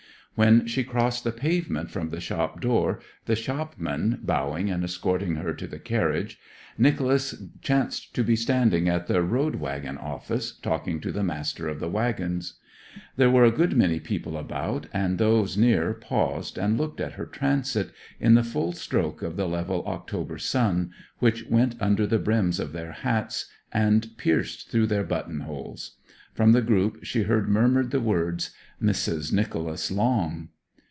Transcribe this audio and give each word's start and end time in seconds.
When 0.35 0.65
she 0.65 0.85
crossed 0.85 1.25
the 1.25 1.33
pavement 1.33 1.91
from 1.91 2.09
the 2.09 2.21
shop 2.21 2.61
door, 2.61 2.99
the 3.25 3.35
shopman 3.35 4.21
bowing 4.23 4.71
and 4.71 4.81
escorting 4.81 5.35
her 5.35 5.53
to 5.53 5.67
the 5.67 5.77
carriage, 5.77 6.39
Nicholas 6.77 7.43
chanced 7.61 8.15
to 8.15 8.23
be 8.23 8.37
standing 8.37 8.87
at 8.87 9.05
the 9.07 9.21
road 9.21 9.55
waggon 9.55 9.97
office, 9.97 10.53
talking 10.57 11.01
to 11.01 11.11
the 11.11 11.21
master 11.21 11.67
of 11.67 11.79
the 11.81 11.89
waggons. 11.89 12.55
There 13.17 13.29
were 13.29 13.43
a 13.43 13.51
good 13.51 13.75
many 13.75 13.99
people 13.99 14.37
about, 14.37 14.87
and 14.93 15.17
those 15.17 15.57
near 15.57 15.93
paused 15.93 16.57
and 16.57 16.77
looked 16.77 17.01
at 17.01 17.13
her 17.13 17.25
transit, 17.25 17.91
in 18.19 18.33
the 18.33 18.43
full 18.43 18.71
stroke 18.71 19.21
of 19.21 19.35
the 19.35 19.47
level 19.47 19.83
October 19.85 20.37
sun, 20.37 20.91
which 21.19 21.45
went 21.49 21.75
under 21.81 22.07
the 22.07 22.17
brims 22.19 22.57
of 22.59 22.71
their 22.71 22.93
hats, 22.93 23.47
and 23.73 24.17
pierced 24.17 24.69
through 24.71 24.87
their 24.87 25.03
button 25.03 25.41
holes. 25.41 25.97
From 26.33 26.53
the 26.53 26.61
group 26.61 27.03
she 27.03 27.23
heard 27.23 27.49
murmured 27.49 27.91
the 27.91 27.99
words: 27.99 28.51
'Mrs. 28.81 29.33
Nicholas 29.33 29.91
Long.' 29.91 30.47